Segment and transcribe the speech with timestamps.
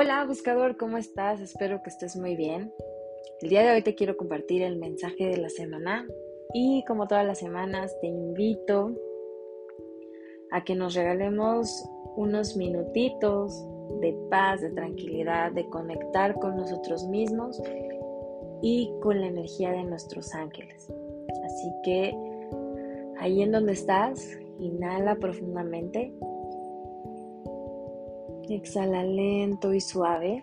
[0.00, 1.40] Hola buscador, ¿cómo estás?
[1.40, 2.72] Espero que estés muy bien.
[3.40, 6.06] El día de hoy te quiero compartir el mensaje de la semana
[6.54, 8.92] y como todas las semanas te invito
[10.52, 13.60] a que nos regalemos unos minutitos
[14.00, 17.60] de paz, de tranquilidad, de conectar con nosotros mismos
[18.62, 20.92] y con la energía de nuestros ángeles.
[21.44, 22.14] Así que
[23.18, 26.14] ahí en donde estás, inhala profundamente
[28.50, 30.42] Exhala lento y suave.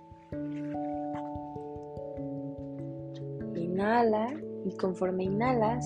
[3.56, 4.28] Inhala
[4.64, 5.86] y conforme inhalas,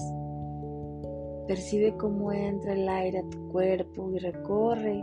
[1.48, 5.02] percibe cómo entra el aire a tu cuerpo y recorre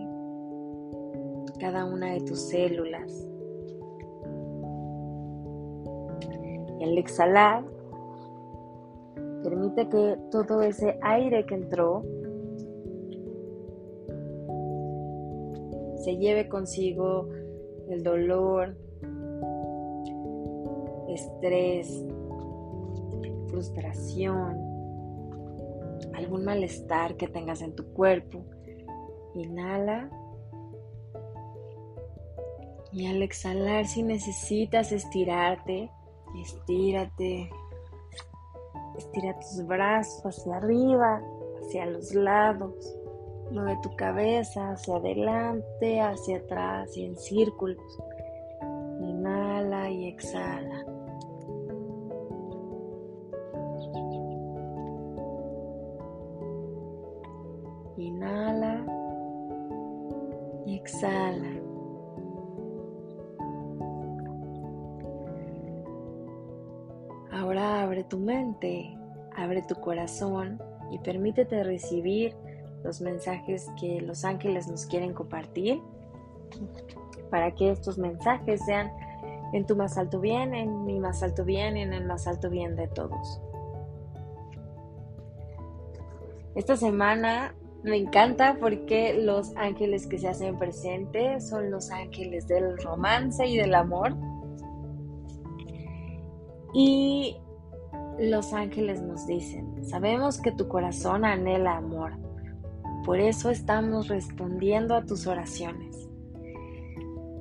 [1.58, 3.26] cada una de tus células.
[6.78, 7.64] Y al exhalar,
[9.42, 12.04] permite que todo ese aire que entró
[16.07, 17.29] se lleve consigo
[17.88, 18.76] el dolor,
[21.09, 22.07] estrés,
[23.48, 24.57] frustración,
[26.15, 28.45] algún malestar que tengas en tu cuerpo.
[29.35, 30.09] Inhala.
[32.93, 35.91] Y al exhalar, si necesitas estirarte,
[36.41, 37.51] estírate.
[38.96, 41.20] Estira tus brazos hacia arriba,
[41.60, 42.96] hacia los lados.
[43.50, 47.78] Mueve tu cabeza hacia adelante, hacia atrás y en círculos.
[49.00, 50.84] Inhala y exhala.
[57.96, 58.84] Inhala
[60.66, 61.66] y exhala.
[67.32, 68.97] Ahora abre tu mente,
[69.36, 70.60] abre tu corazón
[70.91, 72.34] y permítete recibir
[72.84, 75.81] los mensajes que los ángeles nos quieren compartir,
[77.31, 78.91] para que estos mensajes sean
[79.53, 82.50] en tu más alto bien, en mi más alto bien y en el más alto
[82.50, 83.41] bien de todos.
[86.54, 92.78] Esta semana me encanta porque los ángeles que se hacen presentes son los ángeles del
[92.78, 94.16] romance y del amor.
[96.72, 97.36] Y
[98.19, 102.12] los ángeles nos dicen, sabemos que tu corazón anhela amor,
[103.06, 105.96] por eso estamos respondiendo a tus oraciones.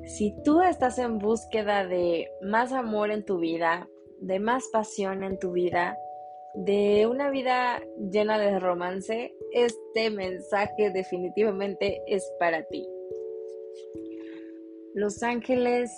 [0.05, 3.89] Si tú estás en búsqueda de más amor en tu vida,
[4.19, 5.97] de más pasión en tu vida,
[6.53, 7.81] de una vida
[8.11, 12.87] llena de romance, este mensaje definitivamente es para ti.
[14.93, 15.91] Los ángeles,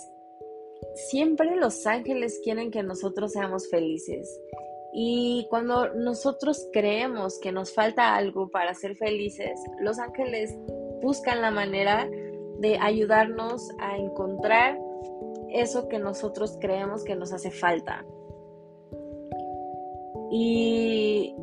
[0.95, 4.41] siempre los ángeles quieren que nosotros seamos felices.
[4.93, 10.57] Y cuando nosotros creemos que nos falta algo para ser felices, los ángeles
[11.01, 12.09] buscan la manera
[12.59, 14.79] de ayudarnos a encontrar
[15.49, 18.05] eso que nosotros creemos que nos hace falta.
[20.31, 21.35] Y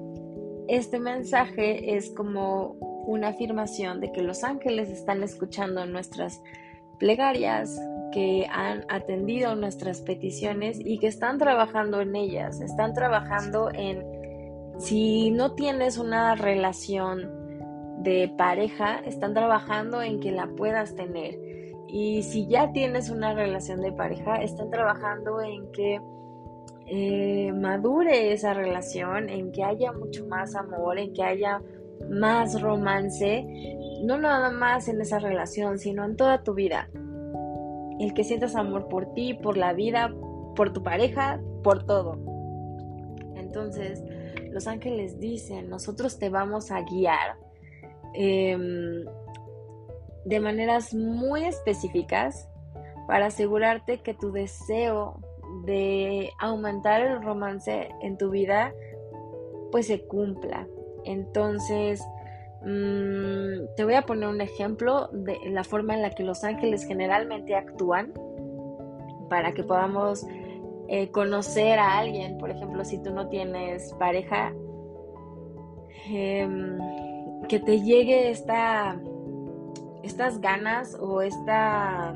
[0.68, 6.40] este mensaje es como una afirmación de que los ángeles están escuchando nuestras
[6.98, 7.78] plegarias,
[8.14, 14.04] que han atendido nuestras peticiones y que están trabajando en ellas, están trabajando en,
[14.78, 17.28] si no tienes una relación
[18.04, 21.40] de pareja, están trabajando en que la puedas tener.
[21.88, 26.00] Y si ya tienes una relación de pareja, están trabajando en que
[26.86, 31.60] eh, madure esa relación, en que haya mucho más amor, en que haya
[32.08, 33.44] más romance,
[34.04, 36.88] no nada más en esa relación, sino en toda tu vida
[37.98, 40.12] el que sientas amor por ti, por la vida,
[40.56, 42.18] por tu pareja, por todo.
[43.36, 44.02] Entonces,
[44.50, 47.36] los ángeles dicen, nosotros te vamos a guiar
[48.14, 49.04] em,
[50.24, 52.48] de maneras muy específicas
[53.06, 55.20] para asegurarte que tu deseo
[55.64, 58.72] de aumentar el romance en tu vida
[59.70, 60.66] pues se cumpla.
[61.04, 62.00] Entonces,
[62.66, 66.86] Mm, te voy a poner un ejemplo de la forma en la que los ángeles
[66.86, 68.12] generalmente actúan
[69.28, 70.26] para que podamos
[70.88, 72.38] eh, conocer a alguien.
[72.38, 74.54] Por ejemplo, si tú no tienes pareja,
[76.08, 76.78] em,
[77.48, 78.98] que te llegue esta,
[80.02, 82.14] estas ganas o esta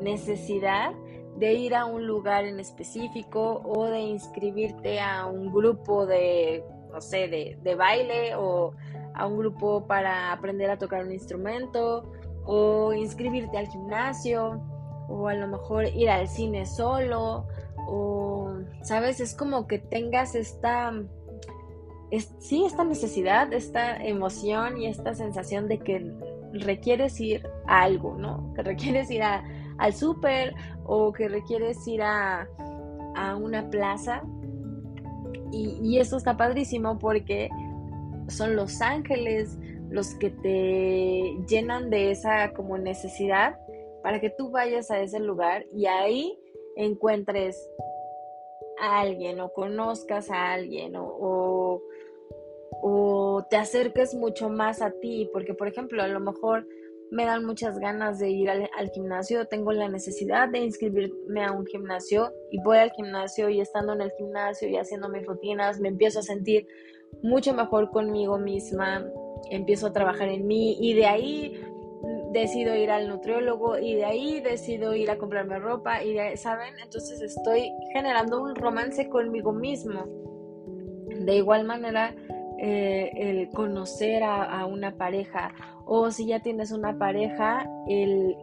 [0.00, 0.92] necesidad
[1.36, 7.00] de ir a un lugar en específico o de inscribirte a un grupo de, no
[7.00, 8.74] sé, de, de baile o
[9.18, 12.10] a un grupo para aprender a tocar un instrumento
[12.44, 14.62] o inscribirte al gimnasio
[15.08, 17.46] o a lo mejor ir al cine solo
[17.86, 20.92] o sabes es como que tengas esta
[22.38, 26.12] sí esta necesidad esta emoción y esta sensación de que
[26.52, 29.44] requieres ir a algo no que requieres ir a,
[29.78, 30.54] al súper
[30.84, 32.48] o que requieres ir a,
[33.40, 34.22] una plaza.
[35.50, 37.50] Y, y esto está padrísimo porque
[38.28, 39.56] son los ángeles
[39.90, 43.58] los que te llenan de esa como necesidad
[44.02, 46.38] para que tú vayas a ese lugar y ahí
[46.76, 47.68] encuentres
[48.80, 51.82] a alguien o conozcas a alguien o,
[52.82, 56.66] o, te acerques mucho más a ti, porque por ejemplo a lo mejor
[57.10, 61.52] me dan muchas ganas de ir al, al, gimnasio, tengo la necesidad de inscribirme a
[61.52, 65.80] un gimnasio y voy al gimnasio y estando en el gimnasio y haciendo mis rutinas
[65.80, 66.66] me empiezo a sentir
[67.22, 69.04] mucho mejor conmigo misma,
[69.50, 71.60] empiezo a trabajar en mí y de ahí
[72.32, 76.74] decido ir al nutriólogo y de ahí decido ir a comprarme ropa y de, ¿saben?
[76.82, 80.04] Entonces estoy generando un romance conmigo mismo.
[81.08, 82.14] De igual manera,
[82.58, 85.52] eh, el conocer a, una pareja
[85.86, 88.36] o si ya tienes una pareja, el,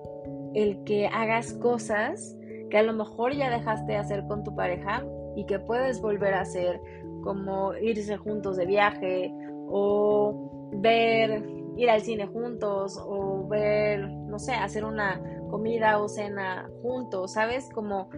[0.53, 2.35] el que hagas cosas
[2.69, 6.33] que a lo mejor ya dejaste de hacer con tu pareja y que puedes volver
[6.33, 6.81] a hacer,
[7.25, 9.33] como irse juntos de viaje
[9.67, 11.43] o ver
[11.75, 17.69] ir al cine juntos o ver, no sé, hacer una comida o cena juntos, ¿sabes?
[17.73, 18.09] Como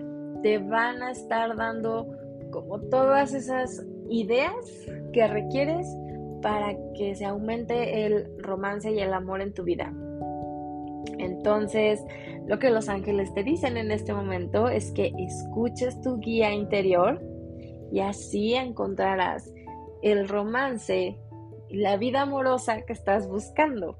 [0.43, 2.05] te van a estar dando
[2.51, 4.53] como todas esas ideas
[5.11, 5.87] que requieres
[6.41, 9.91] para que se aumente el romance y el amor en tu vida.
[11.17, 12.03] Entonces,
[12.45, 17.19] lo que los ángeles te dicen en este momento es que escuches tu guía interior
[17.91, 19.53] y así encontrarás
[20.01, 21.17] el romance
[21.69, 23.97] la vida amorosa que estás buscando.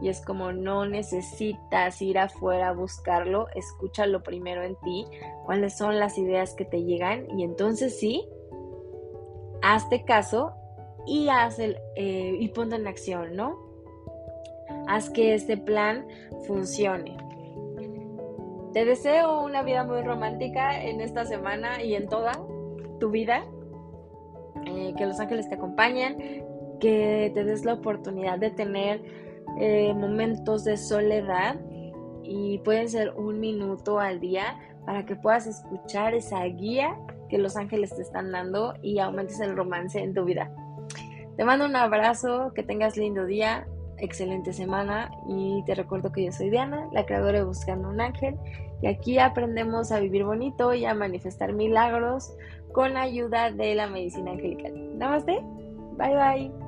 [0.00, 5.06] Y es como no necesitas ir afuera a buscarlo, escúchalo primero en ti,
[5.46, 8.28] cuáles son las ideas que te llegan y entonces sí,
[9.62, 10.52] hazte caso
[11.06, 13.58] y haz el, eh, y ponte en acción, ¿no?
[14.86, 16.06] Haz que este plan
[16.46, 17.16] funcione.
[18.74, 22.32] Te deseo una vida muy romántica en esta semana y en toda
[22.98, 23.44] tu vida.
[24.66, 26.44] Eh, que los ángeles te acompañen,
[26.80, 29.02] que te des la oportunidad de tener
[29.58, 31.60] eh, momentos de soledad
[32.22, 36.96] y pueden ser un minuto al día para que puedas escuchar esa guía
[37.28, 40.50] que los ángeles te están dando y aumentes el romance en tu vida.
[41.36, 43.66] Te mando un abrazo, que tengas lindo día,
[43.98, 48.36] excelente semana y te recuerdo que yo soy Diana, la creadora de Buscando un Ángel
[48.82, 52.32] y aquí aprendemos a vivir bonito y a manifestar milagros
[52.72, 54.98] con la ayuda de la medicina angelical.
[54.98, 55.40] Namaste,
[55.96, 56.65] bye bye.